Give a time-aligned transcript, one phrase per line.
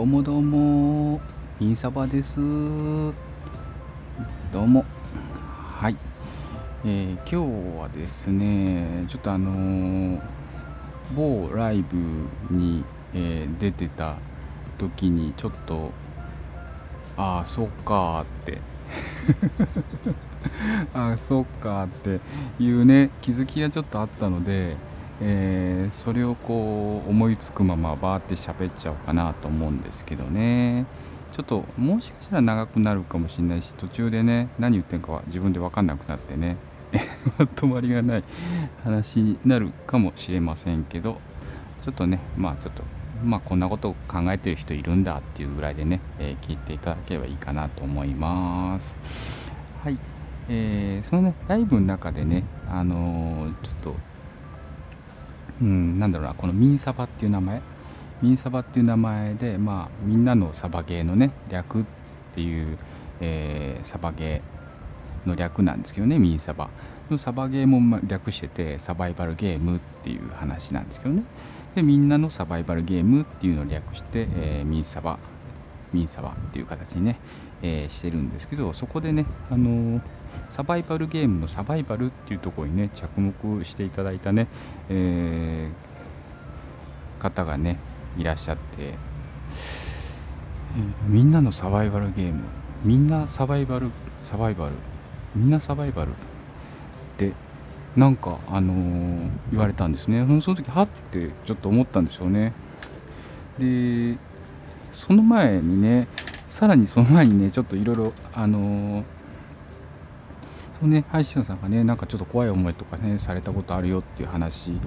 [0.00, 1.20] どうもどうも、
[1.60, 2.36] インサバです。
[2.40, 2.42] ど
[4.54, 4.86] うも。
[5.76, 5.96] はい。
[6.86, 7.36] えー今日
[7.78, 10.20] はですね、ちょっとあのー
[11.14, 11.98] 某ライブ
[12.50, 12.82] に、
[13.12, 14.14] えー出てた
[14.78, 15.90] 時に、ちょっと、
[17.18, 18.58] ああ、そっかーって。
[20.96, 22.20] ああ、そっかーって
[22.58, 24.78] いうね、気づきがちょっとあったので、
[25.20, 30.88] えーそれをこう思いつくままバーって喋っちゃおうかなと思うんですけどね。
[31.32, 36.58] ちょっともしかしたら長くなるかもしれないし途中でね何言ってるかは自分で分かんなくなってね。
[37.38, 38.24] まとまりがない
[38.76, 41.22] 話になるかもしれませんけど
[41.80, 42.88] ちょっとねまあちょっと
[43.22, 48.98] まあこんなことを考えてる人いるんだっていうぐらいでね、えー聞いていただければいいかなと思います。
[49.74, 50.00] はい。
[50.48, 54.00] えーそのねライブの中でねあのーちょっと
[55.60, 57.62] うん、なんだろうな、このミンサバっていう名前、
[58.22, 61.84] ミンサバっていう名前で、まあ、みんなのサバゲーのね、略っ
[62.34, 62.78] ていう、
[63.20, 66.68] えーサバゲーの略なんですけどね、ミンサバ。
[67.10, 71.24] のサバゲーも略してて、サバイバルゲームっていう話なんですけどね。
[71.74, 75.18] で、みんなのサバイバルゲームっていうのを略して、えーミンサバ、
[75.92, 77.20] ミンサバっていう形にね、
[77.62, 80.00] えーしてるんですけど、そこでね、あのー
[80.50, 84.48] サバイバルゲームのサバイバルっていうところにね、着目していただいたね、
[84.88, 87.78] えー方がね、
[88.16, 88.98] いらっしゃって、
[91.08, 92.40] みんなのサバイバルゲーム、
[92.82, 93.90] みんなサバイバル、
[94.22, 94.74] サバイバル、
[95.34, 96.14] みんなサバイバルっ
[97.16, 97.36] て、
[97.96, 100.24] なんか、あのー言われたんですね。
[100.42, 102.56] その時、はってちょっと思ったんでしょうね。
[103.58, 104.18] で、
[104.92, 106.08] その前にね、
[106.48, 109.06] さらにその前にね、ちょっといろいろ、あのー
[110.78, 114.82] そのね、配信者さんがね、なんかちょっと怖い思いとかね、されたことあるよっていう話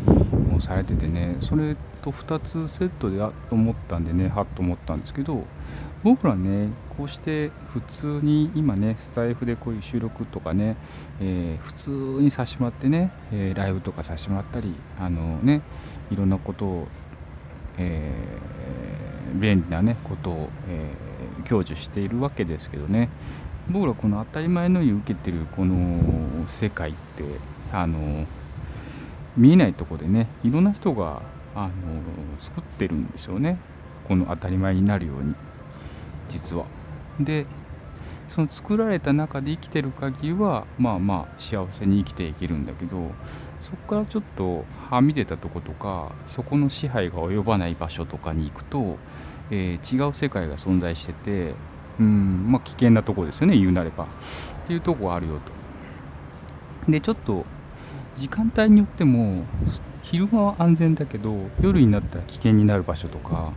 [0.47, 5.45] もされててね、それと2つセットであと思ったんでね、はっと思ったんですけど、
[6.03, 10.77] 僕らね、こうして普通に今ね、スタイフでこういう収録とかね、
[11.19, 11.89] えー普通
[12.23, 15.61] にさせてもらってね、えーライブとかさせてもらったり、あのね、
[16.09, 16.87] いろんなことを、
[17.77, 23.09] えー便利なね、ことを、えー享受しているわけですけどね、
[23.67, 27.41] 僕らこの当たり前のように受けてるこの世界って
[27.71, 28.27] あの
[29.35, 33.63] 見えないとこでねいろんな人があの作ってるんですよね。
[34.03, 35.35] この当たり前になるように
[36.27, 36.71] 実は。
[37.19, 37.47] で
[38.33, 43.11] その作られた中で生きてる限りはまあまあ幸せに生きていけるんだけど
[43.61, 48.97] そこからちょっとはみ出たとことかそこの支配が及ばない場所とかに行くと、
[49.51, 51.53] えー違う世界が存在してて
[51.99, 54.05] うんまあ危険なとこですよね言うなれば。
[54.05, 54.07] っ
[54.67, 55.53] ていうとこがあるよと。
[56.91, 57.45] でちょっと
[58.15, 59.45] 時間帯によっても
[60.01, 63.53] 昼間は安全だけど夜になったら危険になる場所とか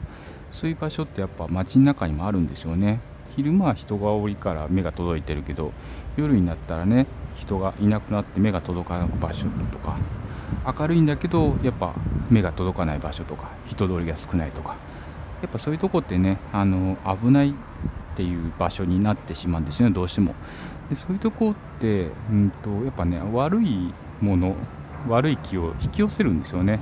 [0.53, 3.01] そういう場所ってやっぱ街の中にもあるんですよね。
[3.37, 5.71] 昼間は人が多いから目が届いてるけど
[6.17, 9.99] 夜になったらね人がいなくなって目が届かない場所とか
[10.65, 11.95] 明るいんだけどやっぱ
[12.31, 14.77] 目が届かない場所とか人通りが少ないとか
[15.43, 17.53] やっぱそういうとこってねあの危ないっ
[18.17, 20.35] ていう場所になってしまうんですよねどうしても。
[20.89, 24.57] でそういうとこって、うん、とやっぱね悪いもの
[25.07, 26.81] 悪い気を引き寄せるんですよね。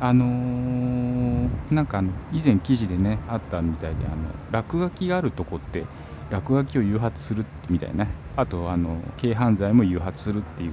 [0.00, 5.88] あのーなんかあの以前記事でねあったみたいであの落書きがあるとこって
[6.30, 8.06] 落書きを誘発するみたいな。
[8.36, 10.72] あとあの軽犯罪も誘発するっていう、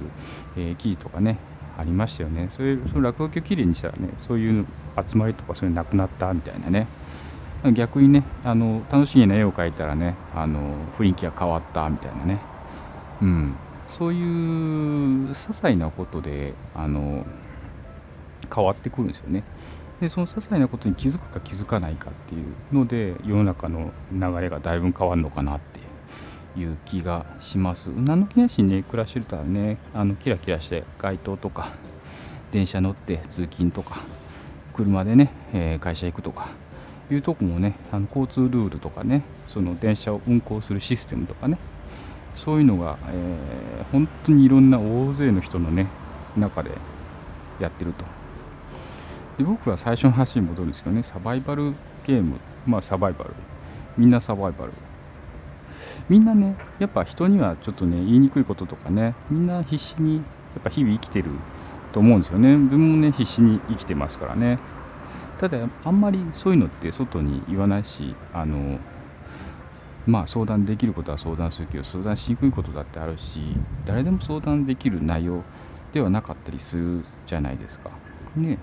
[0.56, 1.38] えー記事とかね
[1.76, 2.48] ありましたよね。
[2.56, 4.66] そういうその落書きをきれいにしたらねそういう
[5.06, 6.88] 集まりとかそういうのなくなったみたいなね。
[7.74, 12.46] 逆にねあの楽しげな絵を描いたらねあの雰囲気が変わったみたいなね。
[13.20, 13.60] うん。
[13.88, 17.26] そういう些細なことであの
[18.54, 19.44] 変わってくるんですよね。
[20.00, 27.86] でその些細なことに気づくか気づかないかっていうので世の中の流れがだいぶ変わるのかなっていう気がします。
[27.86, 31.72] 何の気なしにね暮らしてたらねあのキラキラして街灯とか
[32.52, 34.02] 電車乗って通勤とか
[34.72, 36.48] 車でね、えー会社行くとか
[37.10, 41.58] いうとこもねあの交通ルールとかねその電車を運行するシステムとかね
[42.34, 45.86] そういうのが、えー本当にいろんな大勢の人のね
[46.36, 46.70] 中で
[47.58, 48.04] やってると。
[49.38, 53.30] で僕ら最初の話に戻るんですけどねサバイバルゲームまあサバイバル。
[53.96, 54.72] みんなサバイバル。
[56.08, 60.22] みんなねやっぱ人にはちょっとね言いにくいこととかねみんな必死にや
[60.60, 61.30] っぱ日々生きてる
[61.92, 62.56] と思うんですよね。
[62.56, 64.58] 自分もね必死に生きてますからね。
[65.38, 68.78] ただあんまりそういうのって外に言わないしあの
[70.06, 75.44] まあ相談できることは相談するけど相談しにくいことだってあるし誰でも相談できる内容
[75.92, 77.90] ではなかったりするじゃないですか。
[78.36, 78.58] ね。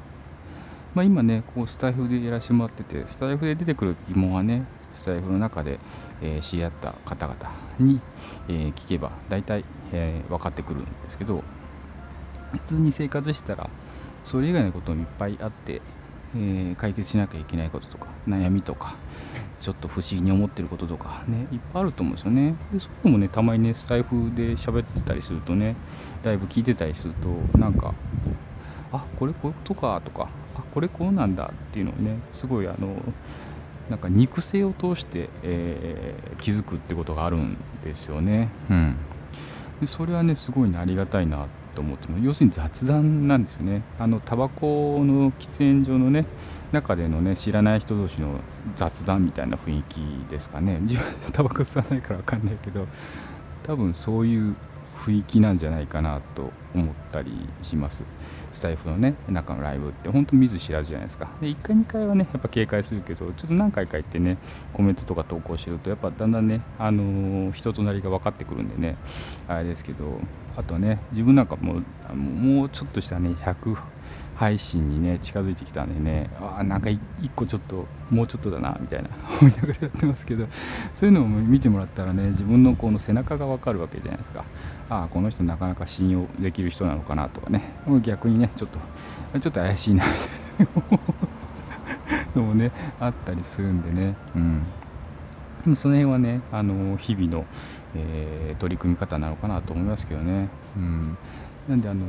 [0.95, 5.77] まあ、今ねこうスタイフでやらせてもらっててスタイフで出てくる疑問はねスタイフの中で、
[6.21, 7.37] えー、知り合った方々
[7.79, 7.99] に、
[8.47, 11.43] えー、聞けば大体、えー、分かってくるんですけど
[12.53, 13.69] 普通に生活したら
[14.23, 15.81] それ以外のこともいっぱいあって、
[16.35, 18.95] え、解決しなきゃいけないこととか悩みとか
[19.61, 22.55] ちょっと不思議に思ってることとかねいっぱいあると思うんですよね。
[22.71, 25.75] でそういうのもねたまにねスタイフで喋ってたりするとね
[26.23, 27.13] だいぶ聞いてたりする
[27.51, 27.93] となんか
[28.91, 32.95] あこれこういうことかとかあこれこうなんだっていうのをねすごいあの
[33.89, 38.49] なんか肉声を通して、えー、気づくってことがあるんですよね。
[38.69, 38.95] うん、
[39.79, 41.45] でそれはねすごいねありがたいな
[41.75, 43.83] と思って要するに雑談なんですよね。
[43.99, 46.25] あのタバコの喫煙所のね
[46.71, 48.39] 中でのね知らない人同士の
[48.75, 50.79] 雑談みたいな雰囲気ですかね。
[50.81, 52.87] 自分 タバコ吸わないから分かんないけど
[53.63, 54.55] 多分そういう
[55.05, 57.31] 雰囲気なんじゃないかなと思ったり
[57.61, 58.01] します。
[58.55, 61.29] スタイフのね、中のライブって本当見ず知らずじゃないですか。
[61.41, 64.37] で、1回、2回はね、やっぱ警戒するけど、ちょっと何回か行ってね、
[64.73, 68.95] コメントとか投稿してると、やっぱだんだんね、あのー、人となりが分かってくるんでね、
[69.47, 70.19] あれですけど、
[70.55, 71.81] あとね、自分なんかも
[72.13, 73.75] う、もうちょっとしたね、100、
[74.35, 77.01] 配信にね近づいてきたんでねあなんか一
[77.35, 79.09] 個ちょっともうちょっとだなみたいな
[79.41, 80.45] 思いながらやってますけど
[80.95, 84.43] そういうのを見てもらったらね自分のこの背中がわかるわけじゃないですか
[84.89, 87.63] ああこの人なかなか信用できる人なのかなとかね。
[88.03, 88.79] 逆にねちょっと
[89.39, 90.05] ちょっと怪しいな。
[90.59, 90.97] みたい
[92.35, 94.15] なのもねあったりするんでね。
[94.35, 94.61] うん。
[95.63, 97.45] でもその辺はねあの日々の、
[97.95, 100.49] えー、取り組み方なのかなと思いますけどね。
[100.77, 101.17] うん。
[101.67, 102.05] なんであの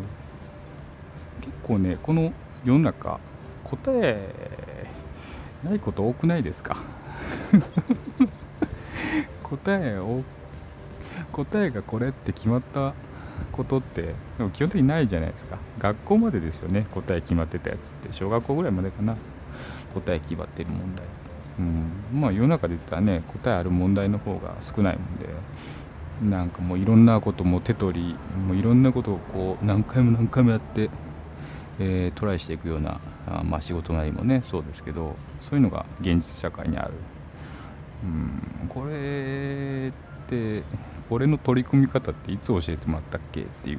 [1.40, 2.32] 結構ねこの
[2.64, 3.18] 世の中
[3.64, 4.86] 答え
[5.64, 6.76] ないこと多くないですか？
[9.42, 10.22] 答えを
[11.44, 12.94] 答えがこれって決まった
[13.52, 15.58] ことってでも基本的にないじゃないですか。
[15.78, 18.12] 学校までですよね答え決まってたやつって。
[18.12, 19.16] 小学校ぐらいまでかな。
[19.94, 21.04] 答え決まってる問題。
[21.58, 22.20] うん。
[22.20, 25.28] まあ世の中で言ったらね答えある問題の方が少ないもんで
[26.36, 30.88] なんかもういろんなことも手取りもういろんなことをこう何回も何回もやって
[31.78, 36.94] えー、トライしていくようなあ、まあ、仕事なりもねそうですけどそういうのが現実社会にある。
[38.04, 38.68] うん。
[38.68, 39.92] これ
[40.26, 40.62] って
[41.08, 43.78] 俺の取り組み方っていつ教えてもらったっけっていう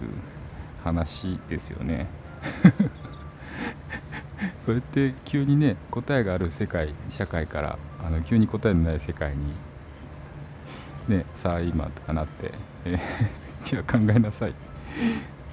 [0.83, 2.07] 話ですよね。
[4.65, 9.53] これって急にね答えがある世界社会からあの急に答えのない世界に
[11.07, 12.51] ねさあ今とかなって、
[12.85, 14.53] えー、 いや考えなさい。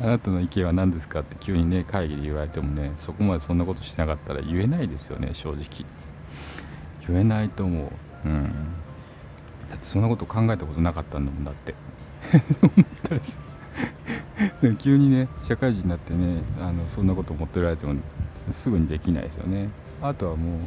[0.00, 5.86] あなたの意見は何ですかって急にね会議で言われてもねそこまでそんなことしなかったら言えないですよね正直。
[7.06, 7.92] 言えないと思
[8.24, 8.28] う。
[8.28, 8.50] うん。
[9.74, 11.74] だってそんなこと考えたことなかったんだもんだって
[12.62, 13.38] 思ったです
[14.78, 18.00] 急にね社会人になってねあのそんなこと思っておられても
[18.52, 19.68] すぐにできないですよね
[20.00, 20.60] あとはもう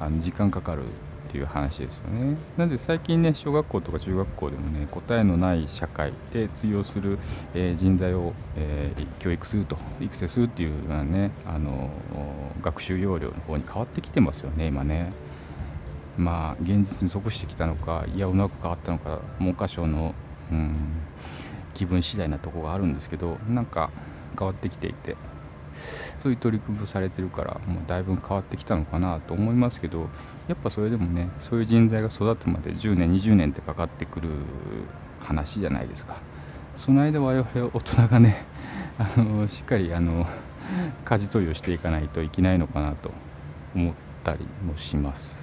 [0.00, 2.36] あの時間かかるっていう話ですよね。
[2.56, 7.18] なんで最近ね、小学校とか中学校でもね、答えのない社会で通用する、
[7.54, 11.90] えー、人材を、えー、教育すると、育成するっていうようなね、あの
[12.62, 15.12] 学習要領の方に変わってきてますよね、今ね。
[16.20, 20.14] まあ、現実に即してきたのか、いや、うまく変わったのか、文科省の、
[20.52, 20.68] うん、
[21.74, 23.90] 気分次第なとこがあるんですけど、なんか
[24.38, 25.16] 変わってきていて、
[26.22, 30.10] そういう取り組みをされてるから、もうだいぶ変わってきたのかなと思いますけど、
[30.46, 34.28] やっぱそれでもねそういう人材が育つまで10年20年ってかかってくる
[35.20, 36.16] 話じゃないですか。
[36.76, 38.44] その間我々大人がね
[38.98, 40.26] あのしっかりあの
[41.04, 43.10] 舵取りをしていかないといけないのかなと
[43.74, 43.94] 思っ
[44.24, 45.39] たりもします。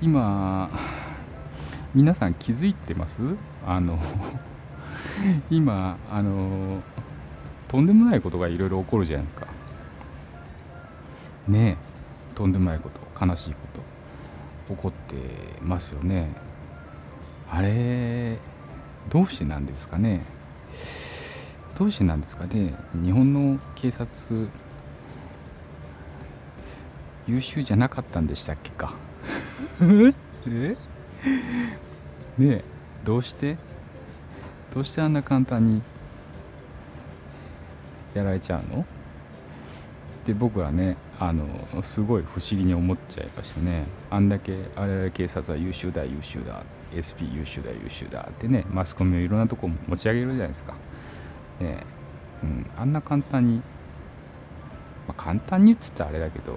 [0.00, 0.70] 今
[1.94, 3.20] 皆さん気づいてます？
[3.66, 3.98] あの
[5.50, 6.82] 今あの
[7.68, 9.46] とんでもないことがいろいろ起こるじゃないですか。
[11.48, 11.76] ねえ
[12.34, 13.60] とんでもないこと悲しいこ
[14.68, 15.16] と起こって
[15.62, 16.32] ますよね。
[17.50, 18.38] あれ
[19.10, 20.22] どうしてなんですかね。
[21.76, 22.74] どうしてなんですかね。
[22.94, 24.48] 日本の警察
[27.26, 28.94] 優秀じゃなかったんでしたっけか。
[30.46, 30.76] え？
[32.38, 32.64] ねえ
[33.04, 33.56] どうして？
[34.74, 35.82] どうしてあんな簡単に
[38.14, 38.86] やられちゃうの？
[40.26, 41.46] で僕はねあの
[41.82, 43.84] すごい不思議に思っちゃいましたね。
[44.10, 46.62] あんだけ我々警察は優秀だ優秀だ
[46.92, 50.74] SP 優秀だ優秀だってねマスコミをいろんなとこ持ち上げるじゃないですか、
[51.60, 51.84] ね
[52.42, 53.56] うん、あんな簡単に、
[55.06, 56.54] まあ、簡単にっつったらあれだけど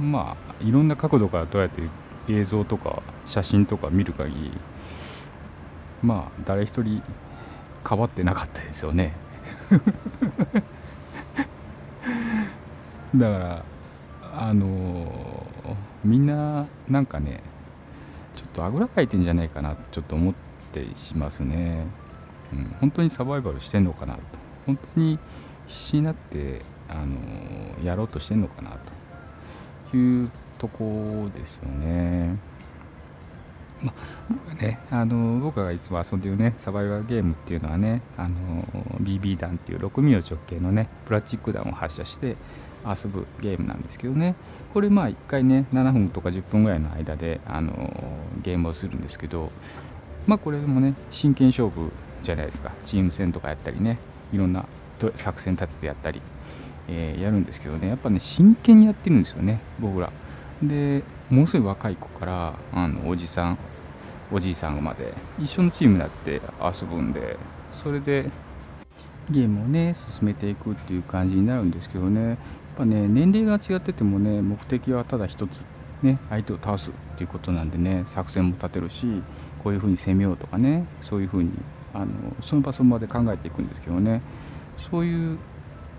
[0.00, 1.82] まあいろんな角度からどうやって
[2.28, 4.52] 映像とか写真とか見る限り
[6.02, 7.02] まあ誰一人
[7.82, 9.14] かばってなかったですよね。
[13.14, 13.64] だから
[14.34, 15.46] あの
[16.04, 17.42] みんななんかね
[18.34, 20.34] ちょっとあぐらかいてんじゃないかなちょっと思っ
[20.72, 21.86] てしますね、
[22.52, 24.20] うん、本当にサバイバルしてんのかなと。
[24.66, 25.18] 本当に
[25.66, 27.18] 必死になってあの
[27.84, 28.78] やろうとしてんのかな
[29.90, 30.30] という
[30.62, 32.38] とこですよね。
[33.82, 33.92] ま、
[34.30, 38.62] 僕はね、あの僕がいつも遊んでるね、サバイバルゲームっていうのはね、あの
[39.02, 42.36] BB 弾っていう6ミリ直径のね、プラスチック弾を発射して
[42.86, 44.36] 遊ぶゲームなんですけどね、
[44.72, 47.72] これまあ1回ね、7分とか10分ぐらいの間で、あの
[48.44, 49.50] ゲームをするんですけど、
[50.28, 51.90] まあこれもね、真剣勝負
[52.22, 53.98] じゃないですか、チーム戦とかやったりね、
[54.32, 54.64] いろんな
[55.16, 56.22] 作戦立ててやったり、
[56.86, 60.12] えー、やるんですけどね、やっぱね、真剣にやってるんですよね、僕ら。
[60.62, 63.58] で、ものすごい若い子からあのおじさん、
[64.32, 67.36] おじいさんまで一緒のチームになって遊ぶんで
[67.70, 68.30] それで
[69.30, 72.28] ゲームをね進めていくっていう感じになるんですけどね。
[72.30, 72.38] やっ
[72.78, 75.60] ぱね年齢が違っててもね目的はただ一つ
[76.02, 79.22] ね相手を倒すっていうことなんでね作戦も立てるし
[79.62, 81.50] こういう風に攻めようとかねそういう風に
[81.92, 82.06] あの
[82.42, 84.22] その場その場で考えていくんですけどね。
[84.90, 85.38] そういう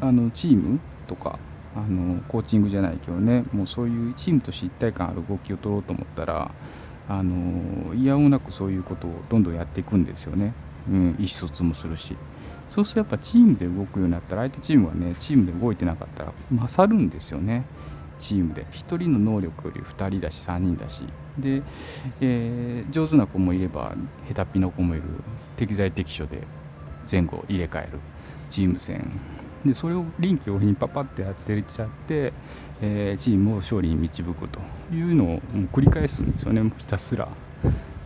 [0.02, 1.38] あのチームとか
[1.76, 6.52] あのコーチングじゃないけどねもうそういうチームとして一体感ある動きを取ろうと思ったら
[7.10, 10.54] あのいやおなくそういうことをどんどんやっていくんですよね、
[10.90, 12.16] うん、意思疎通もするし。
[12.70, 17.66] そうするとやっぱチームで動くようになったら相手チームがねチームで動いてなかったら勝るんですよね。
[18.18, 18.66] チームで。
[18.72, 21.04] 1人の能力より2人だし3人だし。
[21.38, 21.62] で、
[22.22, 23.94] えー、上手な子もいれば
[24.30, 25.04] 下手っぴの子もいる。
[25.58, 26.48] 適材適所で
[27.12, 28.00] 前後入れ替える。
[28.50, 29.12] チーム戦
[29.66, 32.34] でそれを臨機応変にパパッとやってっちゃって
[32.86, 34.60] えー、チームを勝利に導くと
[34.94, 35.40] いうのをもう
[35.72, 37.30] 繰り返すんですよね、ひたすら。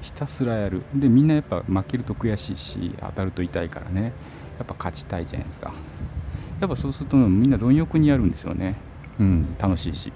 [0.01, 0.83] ひたすらやる。
[0.93, 4.13] で、みんなやっぱ負けると悔しいし、当たると痛いからね、
[4.59, 5.73] やっぱ勝ちたいじゃないですか。
[6.59, 8.75] やっぱそうするとみんな貪欲にやるんですよね。
[9.19, 10.13] うん、楽しいし。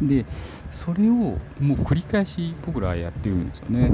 [0.00, 0.24] で、
[0.70, 3.92] それをもう繰り返し僕らはやってるんですよね。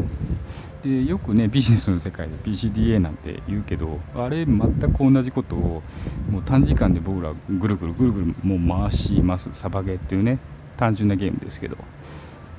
[0.83, 5.83] でよくねビジネスの世界で PCDA なんて言うけどあれ全く同じことを
[6.31, 9.51] もう短時間で僕らぐるぐるぐるぐるもう回します。
[9.53, 10.39] サバゲーっていうね
[10.77, 11.77] 単純なゲームですけど。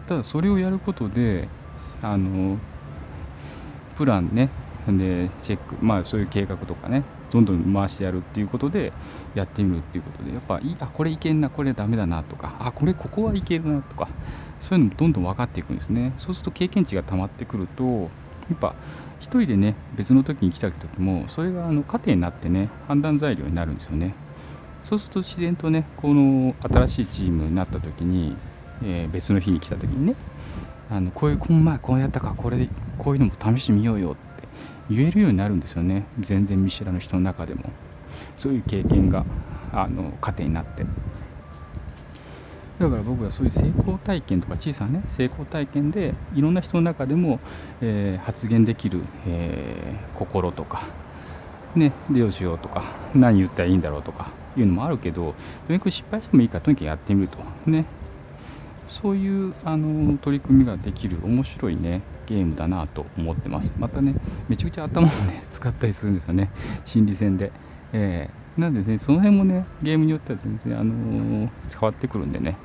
[0.08, 1.48] ただそれをやることで
[2.02, 2.58] あの
[3.98, 4.50] プランね
[4.88, 7.04] でチェックまあそういう計画とかね
[7.34, 8.94] どんどん回してやるっていうことで
[9.34, 14.08] やってみるっていうことでやっぱいあこれいけんなこれダメだなとかあこれここはいけるなとか
[14.60, 16.14] そういうのもどんどん分かっていくんですね。
[16.20, 18.08] そうすると経験値が溜まってくるとや
[18.54, 18.76] っぱ
[19.22, 24.14] 1人でね別の時に来た時もそれがあの糧になってね判断材料になるんですよね。
[24.84, 28.36] そうすると自然とねこの新しいチームになった時に、
[28.84, 30.16] えー、別の日に来た時にね
[30.90, 34.16] あのこういうこの前こうやったかこれでこういうのも試してみようよ
[34.90, 36.06] 言えるようになるんですよね。
[36.20, 37.64] 全然見知らぬ人の中でも。
[38.38, 39.26] そういう経験が
[39.72, 40.86] あの糧になって。
[42.80, 47.40] だから僕はそういう成功体験とか小さな、ね、成功体験でいろんな人の中でも、
[47.82, 50.88] えー、発言できる、えー、心とか、
[51.76, 55.36] ね、どうしようとか何言ったらいいんだろうとかいうのもあるけど
[55.68, 57.38] とにかく失敗してもいいからとにかくやってみると。
[57.68, 57.86] ね。
[58.88, 63.74] そういうあの取り組みができる面白いねゲームだなと思ってます。
[63.78, 64.16] またね
[64.50, 66.50] めちゃくちゃ頭をね 使ったりするんですよね。
[66.86, 67.52] 心理戦で、
[67.92, 72.58] えー、なんでねその辺もねゲームによっては全然、あのー、変わってくるんでね、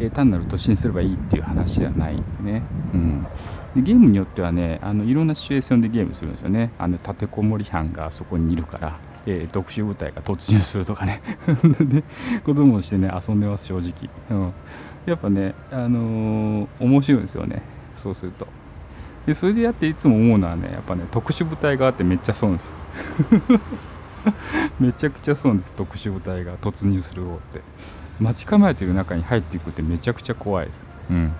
[0.00, 2.62] えー、単なる突進すればいいっていう話じゃないんでね。
[2.94, 3.26] うん。
[3.74, 6.72] でゲームによってはねあのいろんなシチュエーションでゲームするんですよね。
[6.78, 9.07] あの立てこもり犯がそこにいるから。
[9.26, 11.20] えー、特殊部隊が突入するとかね
[12.44, 13.92] 子供をしてね遊んでます正直、
[14.30, 14.52] うん、
[15.06, 17.62] やっぱね、あのー、面白いんですよね、
[17.96, 18.46] そうすると。
[19.26, 22.72] で、それでやっていつも思うのはね、やっぱね、特殊部隊があってめっちゃ損です。
[24.80, 27.62] めちゃくちゃ損です、特殊部隊が突入する方って。
[28.20, 30.84] 待ち構えてる中に入っていくってめちゃくちゃ怖いです。
[31.10, 31.32] うん。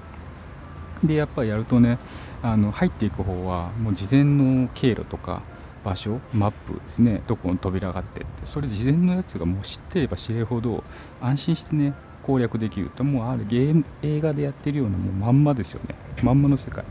[1.02, 1.98] で、やっぱやるとね、
[2.42, 5.42] あの入っていく方は、もう事前の経路とか、
[5.84, 10.84] 場所、マップですね、どこの扉があってって、それ事前のやつがもう知ってれば知れほど、
[11.20, 15.94] 安心してね、攻略できるともうあるゲーム映画でやってるようなもうまんまですよね。
[16.22, 16.84] まんまの世界。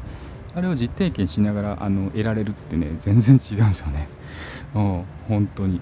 [0.56, 4.10] あれを実体験しながらあの得られるってね全然違うんですよね。
[4.74, 5.80] うん本当に。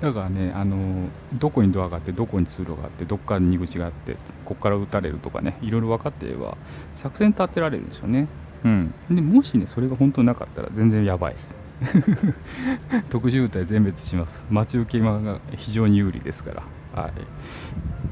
[0.00, 6.56] だからねあのどこにドアがあってどこに通路があってどっから入り口があってここから撃たれるとかねいろいろ分かっていれば
[6.94, 8.28] 作戦立てられるんですよね。
[8.64, 8.94] うん。
[9.10, 11.59] でもしねそれが本当なかったら全然やばいです。
[13.10, 14.44] 特殊部隊全滅します。
[14.50, 16.52] 待ち受け間が非常に有利ですか
[16.94, 17.02] ら。
[17.02, 17.12] はい、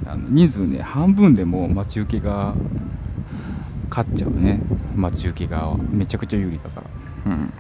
[0.06, 2.54] あの人数ね半分でも待ち受けが
[3.90, 4.60] 勝っちゃうね。
[4.96, 5.76] 待ち受け側は。
[5.90, 6.82] めちゃくちゃ有利だか
[7.26, 7.32] ら。
[7.32, 7.52] うん。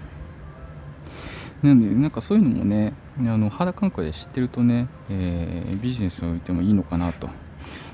[1.62, 7.28] なんでなんかそういうのもねあの肌感覚で知ってるとね、えー、ビジネスにおいてもいいのかなと。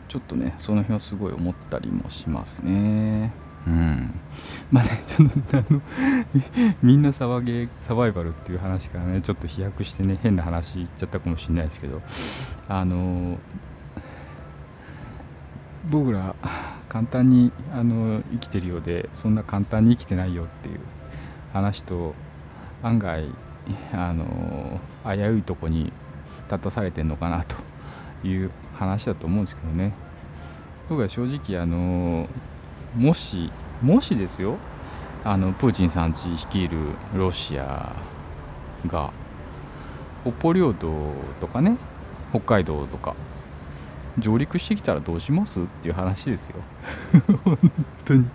[0.07, 3.33] ちょっとねその辺はすごい思ったりもしますね。
[3.39, 3.44] うん
[4.71, 5.83] まあねちょっとあの
[6.83, 12.03] みんな騒げサバイバルっていう話からねちょっと飛躍してね変な話言っちゃったかもしれないですけど
[12.69, 13.39] あの
[15.91, 16.35] 僕ら
[16.89, 20.81] 簡単にあの生きてるようでそんな簡単に生きてないよっていう
[21.53, 22.15] 話と
[22.83, 23.27] 案外
[23.93, 25.93] あの危ういとこに
[26.51, 27.57] 立たされてるのかなと
[28.27, 29.93] いう話だと思うんですけどね。
[30.89, 32.29] 僕は正直あの
[32.95, 33.51] もし
[33.85, 34.57] もしですよ
[35.25, 36.79] あのプーチンさんち率いる
[37.15, 37.95] ロシア
[38.87, 39.13] が
[40.23, 40.91] 北方領土
[41.41, 41.77] とかね
[42.31, 43.15] 北海道とか
[44.19, 46.57] 上陸してきたらどうしますっていう話ですよ。
[47.45, 47.59] 本
[48.05, 48.27] 当に。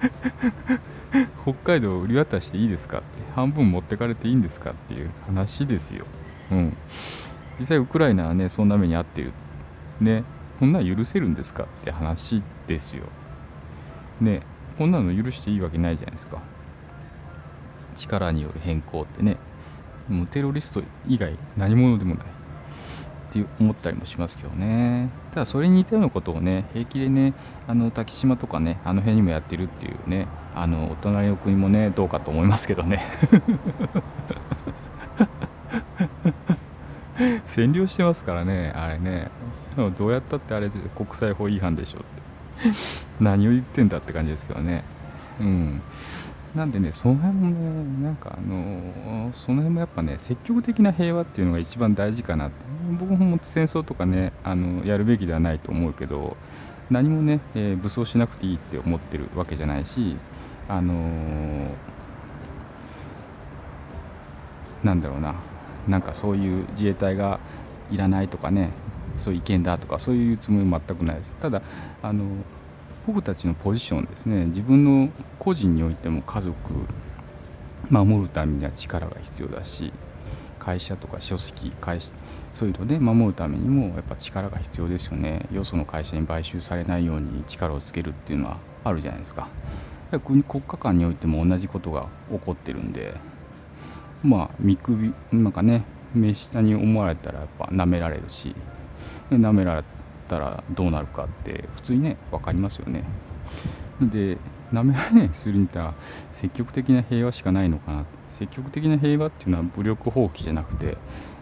[1.42, 6.06] 北海道売り渡していいですかって半分持ってかれていいんですかっていう話ですよ。
[6.50, 6.76] うん。
[7.58, 9.32] 実際ウクライナはねそんな目に遭ってる。
[10.00, 10.24] ね。
[10.60, 13.04] こんなん許せるんですかって話ですよ。
[14.20, 16.38] ねこんなの許していいわけないじゃないですか。
[17.96, 19.36] 力による変更ってね。
[20.08, 22.24] もうテロリスト以外何者でもない。
[22.24, 25.10] って思ったりもしますけどね。
[25.32, 27.32] ただそれに似たようなことをね平気でね
[27.66, 33.02] あの竹島とかねあの辺にもやってるっていうねあのお隣の国もねどうかと思いますけどね。
[37.46, 39.30] 占領してますからねあれね。
[39.98, 42.21] どうやったってあれで国際法違反でしょって。
[43.20, 44.84] 何を言ってんだって感じですけどね。
[45.40, 45.82] うん。
[46.54, 52.50] なんでね、その辺もね、なんかあのその辺もやっぱね、積極的な平和っていうのが一番大事かな、
[53.00, 56.36] 僕も戦争とかね、あのやるべきではないと思うけど、
[56.90, 60.16] 何もね、えー、武装しなくていいって思ってるわけじゃないし、
[60.68, 61.68] あのー、
[64.84, 65.36] なんだろうな、
[65.88, 67.40] なんかそういう自衛隊が
[67.90, 68.72] いらないとかね、
[69.16, 71.32] そういう意見だとか、そういうつもり全くないです。
[71.40, 71.62] ただ、
[72.02, 72.24] あの
[73.06, 74.46] 僕たちのポジションですね。
[74.46, 76.56] 自分の個人においても家族
[77.90, 79.92] 守るためには力が必要だし
[80.58, 82.00] 会社とか書籍会
[82.54, 85.46] そういうので守るためにもやっぱ力が必要ですよね。
[85.52, 89.48] よその会社に買収されないように力をつけるっていうのはあるじゃないですか。
[90.24, 93.14] 国国家間においても同じことが起こってるんで
[94.22, 95.84] まあ見首なんかね
[96.14, 98.54] 目下に思われたらやっぱ舐められるし
[99.30, 99.84] 舐められ
[100.32, 103.04] ったらどうなるかって普通にね分かりますよね。
[104.00, 104.38] で
[104.72, 105.92] なめられないするには
[106.32, 108.06] 積極的な平和しかないのかな。
[108.30, 110.96] 積極的な平和っていうのは武力放棄じゃなくて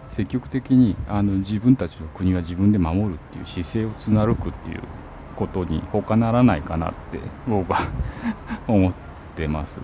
[0.09, 4.83] 積極的にあの自分たちの国は自分で守るっていう姿勢を貫くっていう
[5.37, 7.93] ことに他ならないかなって僕は
[8.67, 8.93] 思っ
[9.37, 9.79] てます。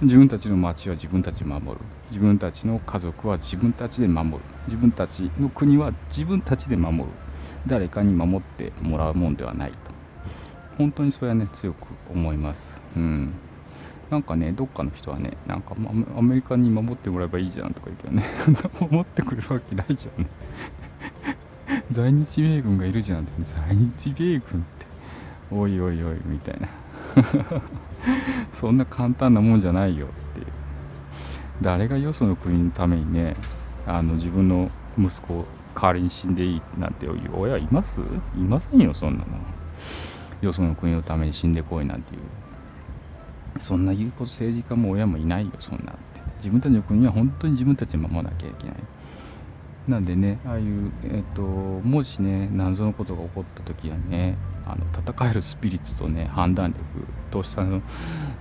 [0.00, 1.84] 自分たちの町は自分たち守る。
[2.10, 4.38] 自分たちの家族は自分たちで守る。
[4.66, 7.25] 自分たちの国は自分たちで守る。
[7.66, 9.76] 誰かに守ってもらうもんではないと。
[10.78, 12.80] 本当にそれはね強く思います。
[12.96, 13.32] うん。
[14.10, 15.74] なんかねどっかの人はねなんか
[16.16, 18.24] アメリカに守ってもらえばいいじゃんとか言うけどね。
[18.78, 20.30] 守ってくれるわけないじゃんね。
[21.90, 23.30] 在日米軍がいるじゃんって。
[23.44, 24.86] 在日米軍って。
[25.50, 26.68] おいおいおいみたいな。
[28.52, 30.46] そんな簡単なもんじゃないよって。
[31.62, 33.34] 誰がよその国のためにね
[33.86, 35.46] あの自分の息子を
[35.76, 38.00] 代わりに死んでいいなんていう親います？
[38.00, 39.26] いませんよ、そんなの。
[40.40, 42.20] よその国のために死んでこいなんていう。
[43.60, 45.92] そんな言うこと政治家も親もいないよ、そんなんて。
[46.38, 48.76] 自分たちの国は本当に自分たち守らなきゃいけない。
[49.88, 56.82] なんでね、ああいう、えっ、と、もしね、謎のことが起こった時はね、あの戦えるスピリッツとね、判断力、
[57.30, 57.82] としさんの、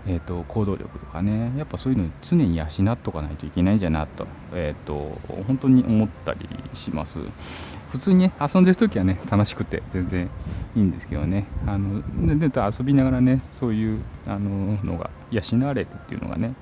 [0.08, 7.20] えーと、行動力とかね、やっぱそういうの常に養っとかないといけないんじゃなと、え、ー、と、本当に思ったりします。
[7.92, 10.30] 普通にね、遊んでる時はね、楽しくて全然
[10.76, 12.02] いいんですけどね、あの、
[12.40, 16.54] で遊びながらね、そういうあののが養われるっていうのがね、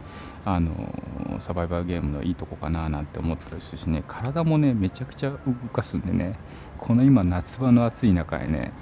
[0.46, 4.04] あのサバイバルゲームのいいとこかななんて思ったりするしね。
[4.08, 5.38] 体もねめちゃくちゃ動
[5.72, 6.38] かすんでね。
[6.78, 8.74] この今夏場の暑い中へね。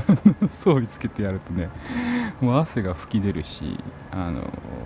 [0.60, 1.70] 装備つけてやるとね
[2.40, 3.78] もう汗が噴き出るし
[4.12, 4.42] あの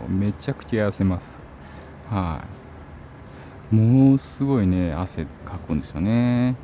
[0.08, 1.24] めちゃくちゃ痩せます。
[2.08, 2.44] は
[3.72, 3.74] い。
[3.74, 6.54] もうすごいね汗かくんですよね。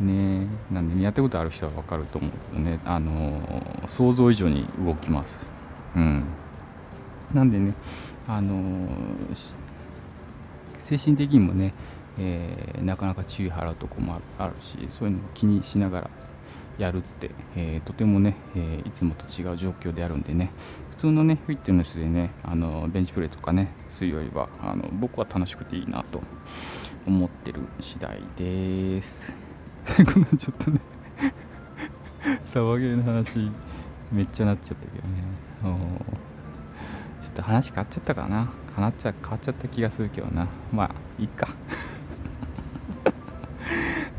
[0.00, 0.46] ね。
[0.70, 2.78] なんで、ね、やったことある人は分かると思うけどね。
[2.84, 3.40] あの
[3.88, 5.46] 想像以上に動きます。
[5.96, 6.24] うん。
[7.34, 7.74] なんでね
[8.32, 8.88] あの
[10.78, 11.74] 精神的にもね、
[12.16, 16.10] えー、なかなか注意払うとこもあるしそういうのを気にしながら
[16.78, 20.52] やるって、えー、とてもね、えー、いつもと違う状況であるんでね
[20.90, 26.20] 普通のねフィットネスでねあのベンチプレーとかねするよりはあの僕は楽しくていいなと
[27.08, 29.34] 思ってる次第です。
[29.96, 30.80] このちょっとね
[32.44, 33.50] サバゲーの話
[34.12, 36.29] めっちゃなっちゃったけどね。
[37.30, 38.50] ちょっと話変わっちゃったかな。
[38.74, 40.48] 変わっちゃ変わっちゃった気がするけどな。
[40.72, 40.90] まあ
[41.22, 41.48] いいか。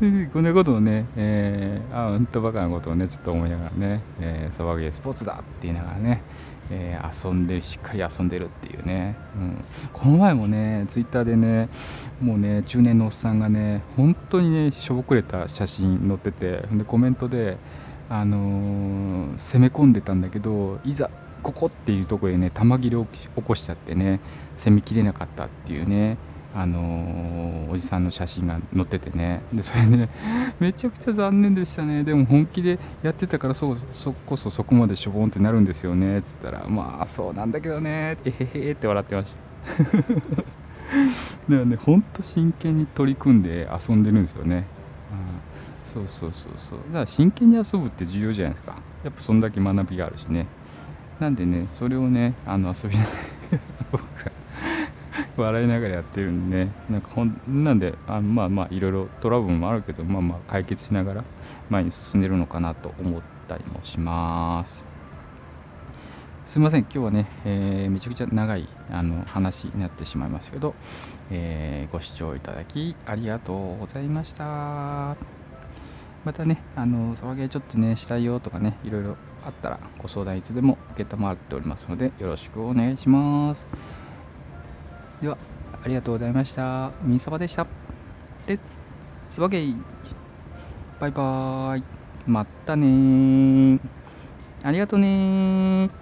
[0.32, 6.22] こんなことをね、えー、あうんとバカなことをねちょっと思いながらね、えー、サバゲースポーツだって言いながらね、
[6.70, 11.68] えー、遊んでしっかり遊んでるっていうね、うん、この前もねツイッターでね
[12.20, 17.58] もうね中年のおっさんがね本当にねしょぼくれた写真載っててでコメントで
[18.08, 21.10] あのー、攻め込んでたんだけどいざ
[21.42, 24.20] ここっていうところでね玉切れを起こしちゃってね
[24.56, 26.16] 攻めきれなかったっていうね
[26.54, 29.40] あのー、おじさんの写真が載っててね。
[29.54, 30.10] でそれね
[30.60, 32.04] めちゃくちゃ残念でしたね。
[32.04, 36.18] でも本気でやってたからそそこそそこまでしょぼんってなるんですよね。
[36.18, 38.18] っつったらまあそうなんだけどね。
[38.26, 39.82] えへへって笑ってました。
[39.96, 40.04] だか
[41.48, 44.66] らねほんと真剣に取り組んで遊んでるんですよね、
[45.86, 46.78] うん、そうそうそうそう。
[46.88, 48.76] だから真剣に遊ぶって重要じゃないですか。
[49.04, 50.46] やっぱそんだけ学びがあるしね。
[51.22, 53.16] なんでねそれをねあの遊びながら
[53.92, 54.32] 僕は
[55.36, 61.24] 笑いながらやってるんでね、なんかほんなんで、あまあまあ、いろいろトラブルもあるけど、まあまあ、解決しながら
[61.70, 64.84] 前に進んでるのかなと思ったりもします。
[66.46, 70.74] すみません、今日はね、えー、めちゃくちゃ長いあの話になってしまいましたけど、
[71.30, 75.41] えー、ご視聴いただきありがとうございました。
[76.24, 83.68] またね、あの、騒ぎちょっとね、したいよとかね、いろいろあったらご相談いつでも承っておりますので、よろしくお願いします。
[85.20, 85.36] では、
[85.84, 86.92] ありがとうございました。
[87.02, 87.66] みそばでした。
[88.46, 88.74] レッツ、
[89.34, 89.76] スワゲイ。
[91.00, 91.84] バイバーイ。
[92.26, 93.80] またね
[94.62, 96.01] ありがとうね